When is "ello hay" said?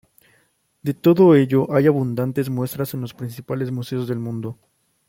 1.35-1.85